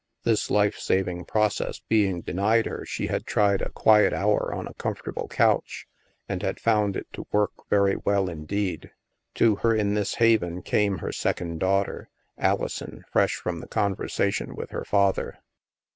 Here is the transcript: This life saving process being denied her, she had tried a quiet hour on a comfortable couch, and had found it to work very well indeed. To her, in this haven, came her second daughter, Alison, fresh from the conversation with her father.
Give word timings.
This 0.23 0.49
life 0.49 0.79
saving 0.79 1.25
process 1.25 1.77
being 1.87 2.21
denied 2.21 2.65
her, 2.65 2.83
she 2.87 3.05
had 3.05 3.27
tried 3.27 3.61
a 3.61 3.69
quiet 3.69 4.13
hour 4.13 4.51
on 4.51 4.67
a 4.67 4.73
comfortable 4.73 5.27
couch, 5.27 5.85
and 6.27 6.41
had 6.41 6.59
found 6.59 6.95
it 6.95 7.05
to 7.13 7.27
work 7.31 7.51
very 7.69 7.95
well 7.97 8.27
indeed. 8.27 8.89
To 9.35 9.57
her, 9.57 9.75
in 9.75 9.93
this 9.93 10.15
haven, 10.15 10.63
came 10.63 10.97
her 10.97 11.11
second 11.11 11.59
daughter, 11.59 12.09
Alison, 12.35 13.03
fresh 13.11 13.35
from 13.35 13.59
the 13.59 13.67
conversation 13.67 14.55
with 14.55 14.71
her 14.71 14.85
father. 14.85 15.37